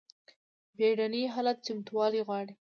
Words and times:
بیړني 0.77 1.23
حالات 1.33 1.57
چمتووالی 1.65 2.21
غواړي 2.27 2.53